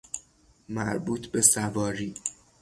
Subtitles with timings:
[0.69, 2.13] مربوط بسواری